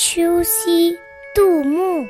[0.00, 0.96] 秋夕，
[1.34, 2.06] 杜牧。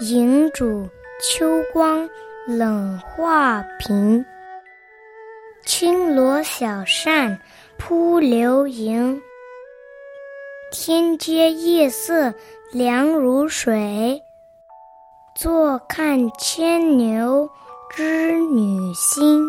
[0.00, 0.88] 营主
[1.20, 2.08] 秋光
[2.46, 4.24] 冷画屏，
[5.66, 7.38] 轻罗小扇
[7.76, 9.20] 扑流萤。
[10.72, 12.32] 天阶夜色
[12.72, 14.22] 凉如水，
[15.34, 17.46] 坐看牵牛
[17.94, 19.46] 织女星。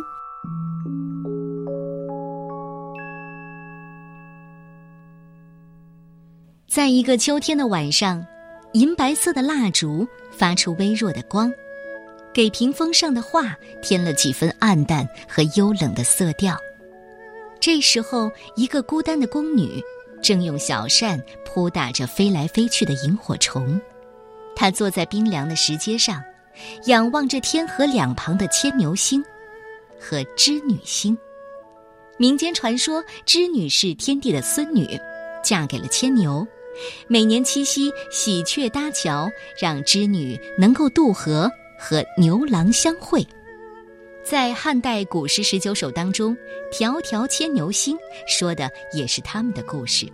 [6.77, 8.23] 在一个秋天的晚上，
[8.73, 11.51] 银白色的蜡烛发出微弱的光，
[12.31, 16.55] 给屏风上的画添了几分暗淡和幽冷的色调。
[17.59, 19.83] 这时候，一个孤单的宫女
[20.21, 23.81] 正用小扇扑打着飞来飞去的萤火虫。
[24.55, 26.23] 她坐在冰凉的石阶上，
[26.85, 29.25] 仰望着天河两旁的牵牛星
[29.99, 31.17] 和织女星。
[32.19, 34.87] 民间传说，织女是天帝的孙女，
[35.43, 36.47] 嫁给了牵牛。
[37.07, 43.25] 每年七夕，喜鹊搭桥，让织女能够渡河和牛郎相会。
[44.23, 46.35] 在汉代古诗十九首当中，
[46.75, 47.95] 《迢迢牵牛星》
[48.27, 50.05] 说的也是他们的故事。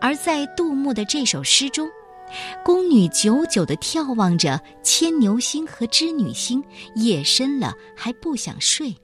[0.00, 1.88] 而在杜牧的这首诗中，
[2.64, 6.62] 宫女久久地眺望着牵牛星和织女星，
[6.96, 8.94] 夜深了还不想睡，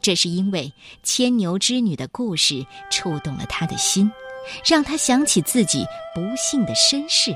[0.00, 4.10] 这是因为牵牛织女的故事触动了他的心。
[4.64, 7.32] 让他想起自己不幸的身世，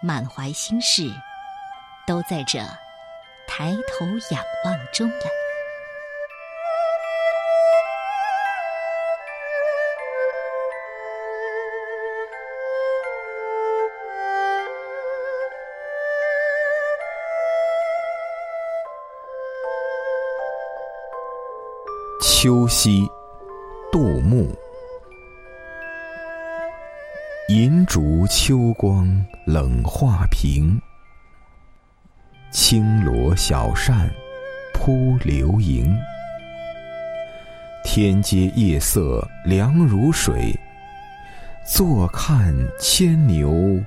[0.00, 1.10] 满怀心事，
[2.06, 2.58] 都在这
[3.46, 5.16] 抬头仰望中了。
[22.20, 23.10] 秋夕，
[23.90, 24.56] 杜牧。
[27.48, 29.08] 银烛秋光
[29.46, 30.78] 冷画屏，
[32.50, 34.06] 轻罗小扇
[34.74, 35.96] 扑流萤。
[37.82, 40.54] 天阶夜色凉如水，
[41.66, 43.82] 坐看牵牛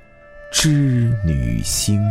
[0.52, 2.04] 织女星。